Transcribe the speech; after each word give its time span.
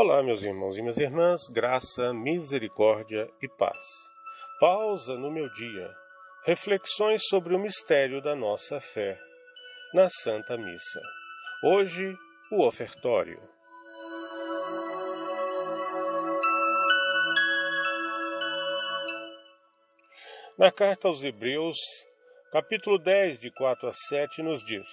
Olá, 0.00 0.22
meus 0.22 0.44
irmãos 0.44 0.76
e 0.76 0.80
minhas 0.80 0.96
irmãs, 0.96 1.48
graça, 1.48 2.14
misericórdia 2.14 3.28
e 3.42 3.48
paz. 3.48 3.82
Pausa 4.60 5.18
no 5.18 5.28
meu 5.28 5.52
dia. 5.54 5.92
Reflexões 6.46 7.26
sobre 7.26 7.52
o 7.52 7.58
mistério 7.58 8.22
da 8.22 8.36
nossa 8.36 8.80
fé 8.80 9.18
na 9.92 10.08
Santa 10.08 10.56
Missa. 10.56 11.00
Hoje, 11.64 12.16
o 12.52 12.64
ofertório. 12.64 13.42
Na 20.56 20.70
carta 20.70 21.08
aos 21.08 21.24
Hebreus, 21.24 21.76
capítulo 22.52 23.00
10, 23.00 23.40
de 23.40 23.50
4 23.50 23.88
a 23.88 23.92
7, 23.92 24.44
nos 24.44 24.62
diz: 24.62 24.86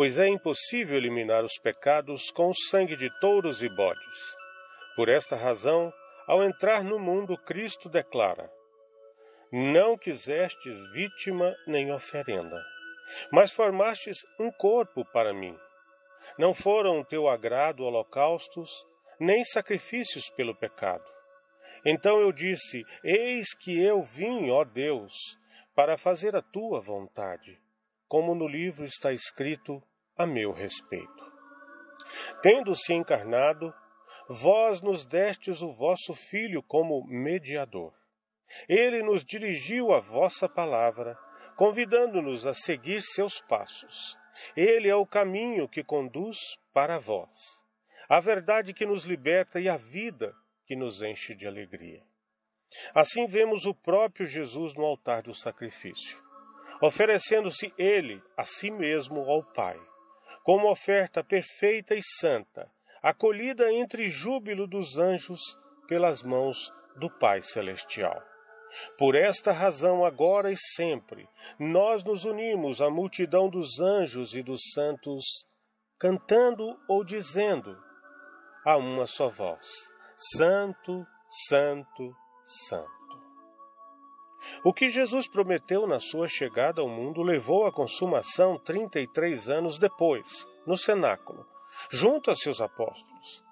pois 0.00 0.18
é 0.18 0.26
impossível 0.26 0.96
eliminar 0.96 1.44
os 1.44 1.58
pecados 1.58 2.30
com 2.30 2.48
o 2.48 2.54
sangue 2.54 2.96
de 2.96 3.10
touros 3.20 3.62
e 3.62 3.68
bodes. 3.68 4.34
Por 4.96 5.10
esta 5.10 5.36
razão, 5.36 5.92
ao 6.26 6.42
entrar 6.42 6.82
no 6.82 6.98
mundo, 6.98 7.36
Cristo 7.36 7.86
declara: 7.86 8.50
Não 9.52 9.98
quisestes 9.98 10.90
vítima 10.92 11.54
nem 11.66 11.92
oferenda, 11.92 12.64
mas 13.30 13.52
formastes 13.52 14.24
um 14.38 14.50
corpo 14.50 15.04
para 15.04 15.34
mim. 15.34 15.54
Não 16.38 16.54
foram 16.54 17.04
teu 17.04 17.28
agrado 17.28 17.84
holocaustos, 17.84 18.70
nem 19.20 19.44
sacrifícios 19.44 20.30
pelo 20.30 20.54
pecado. 20.54 21.04
Então 21.84 22.22
eu 22.22 22.32
disse: 22.32 22.86
Eis 23.04 23.52
que 23.52 23.78
eu 23.84 24.02
vim, 24.02 24.48
ó 24.48 24.64
Deus, 24.64 25.12
para 25.74 25.98
fazer 25.98 26.34
a 26.34 26.40
tua 26.40 26.80
vontade. 26.80 27.60
Como 28.08 28.34
no 28.34 28.48
livro 28.48 28.86
está 28.86 29.12
escrito: 29.12 29.82
a 30.20 30.26
meu 30.26 30.52
respeito. 30.52 31.32
Tendo-se 32.42 32.92
encarnado, 32.92 33.72
vós 34.28 34.82
nos 34.82 35.06
destes 35.06 35.62
o 35.62 35.72
vosso 35.72 36.14
Filho 36.14 36.62
como 36.62 37.06
mediador. 37.06 37.94
Ele 38.68 39.02
nos 39.02 39.24
dirigiu 39.24 39.94
a 39.94 40.00
vossa 40.00 40.46
palavra, 40.46 41.16
convidando-nos 41.56 42.44
a 42.44 42.52
seguir 42.52 43.00
seus 43.00 43.40
passos. 43.40 44.14
Ele 44.54 44.90
é 44.90 44.94
o 44.94 45.06
caminho 45.06 45.66
que 45.66 45.82
conduz 45.82 46.36
para 46.74 46.98
vós, 46.98 47.34
a 48.06 48.20
verdade 48.20 48.74
que 48.74 48.84
nos 48.84 49.06
liberta 49.06 49.58
e 49.58 49.70
a 49.70 49.78
vida 49.78 50.34
que 50.66 50.76
nos 50.76 51.00
enche 51.00 51.34
de 51.34 51.46
alegria. 51.46 52.02
Assim 52.94 53.26
vemos 53.26 53.64
o 53.64 53.74
próprio 53.74 54.26
Jesus 54.26 54.74
no 54.74 54.84
altar 54.84 55.22
do 55.22 55.34
sacrifício, 55.34 56.22
oferecendo-se 56.82 57.72
ele 57.78 58.22
a 58.36 58.44
si 58.44 58.70
mesmo 58.70 59.20
ao 59.22 59.42
Pai 59.54 59.80
como 60.50 60.68
oferta 60.68 61.22
perfeita 61.22 61.94
e 61.94 62.00
santa, 62.02 62.68
acolhida 63.00 63.72
entre 63.72 64.10
júbilo 64.10 64.66
dos 64.66 64.98
anjos 64.98 65.40
pelas 65.86 66.24
mãos 66.24 66.72
do 66.96 67.08
Pai 67.08 67.40
Celestial. 67.40 68.20
Por 68.98 69.14
esta 69.14 69.52
razão, 69.52 70.04
agora 70.04 70.50
e 70.50 70.56
sempre, 70.56 71.28
nós 71.56 72.02
nos 72.02 72.24
unimos 72.24 72.80
à 72.80 72.90
multidão 72.90 73.48
dos 73.48 73.78
anjos 73.78 74.34
e 74.34 74.42
dos 74.42 74.60
santos, 74.74 75.24
cantando 75.96 76.76
ou 76.88 77.04
dizendo 77.04 77.80
a 78.66 78.76
uma 78.76 79.06
só 79.06 79.28
voz: 79.28 79.68
Santo, 80.36 81.06
Santo, 81.46 82.12
Santo. 82.66 82.99
O 84.62 84.74
que 84.74 84.88
Jesus 84.88 85.26
prometeu 85.26 85.86
na 85.86 85.98
sua 85.98 86.28
chegada 86.28 86.82
ao 86.82 86.88
mundo 86.88 87.22
levou 87.22 87.66
à 87.66 87.72
consumação 87.72 88.58
33 88.58 89.48
anos 89.48 89.78
depois, 89.78 90.46
no 90.66 90.76
cenáculo, 90.76 91.46
junto 91.90 92.30
a 92.30 92.36
seus 92.36 92.60
apóstolos. 92.60 93.42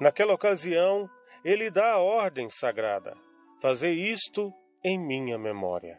Naquela 0.00 0.32
ocasião, 0.32 1.08
ele 1.44 1.70
dá 1.70 1.92
a 1.92 1.98
ordem 1.98 2.48
sagrada: 2.48 3.14
Fazei 3.60 3.92
isto 3.92 4.50
em 4.82 4.98
minha 4.98 5.38
memória. 5.38 5.98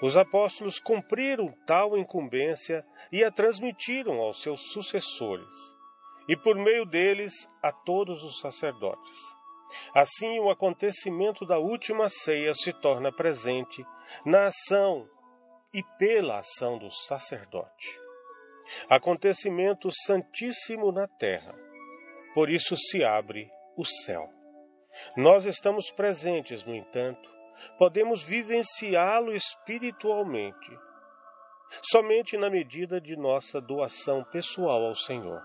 Os 0.00 0.16
apóstolos 0.16 0.80
cumpriram 0.80 1.52
tal 1.66 1.98
incumbência 1.98 2.82
e 3.12 3.22
a 3.22 3.30
transmitiram 3.30 4.18
aos 4.18 4.42
seus 4.42 4.72
sucessores, 4.72 5.54
e 6.26 6.34
por 6.34 6.56
meio 6.56 6.86
deles 6.86 7.46
a 7.62 7.70
todos 7.70 8.24
os 8.24 8.40
sacerdotes. 8.40 9.39
Assim, 9.94 10.38
o 10.38 10.50
acontecimento 10.50 11.44
da 11.44 11.58
última 11.58 12.08
ceia 12.08 12.54
se 12.54 12.72
torna 12.72 13.12
presente 13.12 13.84
na 14.24 14.44
ação 14.44 15.08
e 15.72 15.82
pela 15.98 16.38
ação 16.38 16.78
do 16.78 16.90
sacerdote. 16.90 17.98
Acontecimento 18.88 19.90
santíssimo 20.06 20.92
na 20.92 21.08
terra. 21.08 21.54
Por 22.34 22.48
isso 22.48 22.76
se 22.76 23.02
abre 23.02 23.50
o 23.76 23.84
céu. 23.84 24.28
Nós 25.16 25.44
estamos 25.44 25.90
presentes, 25.90 26.64
no 26.64 26.74
entanto, 26.74 27.30
podemos 27.78 28.22
vivenciá-lo 28.22 29.32
espiritualmente, 29.32 30.78
somente 31.90 32.36
na 32.36 32.50
medida 32.50 33.00
de 33.00 33.16
nossa 33.16 33.60
doação 33.60 34.22
pessoal 34.24 34.84
ao 34.84 34.94
Senhor. 34.94 35.42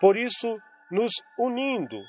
Por 0.00 0.16
isso, 0.16 0.58
nos 0.90 1.12
unindo 1.38 2.00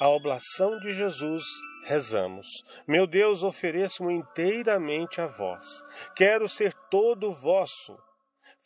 a 0.00 0.08
oblação 0.08 0.78
de 0.78 0.92
Jesus, 0.92 1.44
rezamos: 1.84 2.46
Meu 2.86 3.06
Deus, 3.06 3.42
ofereço-me 3.42 4.14
inteiramente 4.14 5.20
a 5.20 5.26
vós. 5.26 5.66
Quero 6.14 6.48
ser 6.48 6.72
todo 6.90 7.32
vosso. 7.32 7.98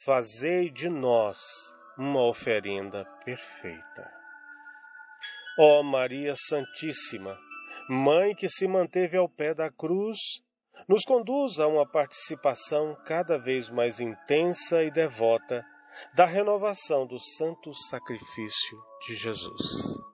Fazei 0.05 0.71
de 0.71 0.89
nós 0.89 1.39
uma 1.97 2.27
oferenda 2.27 3.05
perfeita. 3.25 4.11
Ó 5.59 5.83
Maria 5.83 6.35
Santíssima, 6.37 7.39
Mãe 7.89 8.35
que 8.35 8.49
se 8.49 8.67
manteve 8.67 9.17
ao 9.17 9.29
pé 9.29 9.55
da 9.55 9.71
cruz, 9.71 10.19
nos 10.89 11.03
conduz 11.05 11.59
a 11.59 11.67
uma 11.67 11.87
participação 11.87 12.97
cada 13.05 13.39
vez 13.39 13.69
mais 13.69 14.01
intensa 14.01 14.83
e 14.83 14.91
devota 14.91 15.65
da 16.15 16.25
renovação 16.25 17.07
do 17.07 17.19
santo 17.19 17.75
sacrifício 17.75 18.79
de 19.07 19.15
Jesus. 19.17 20.12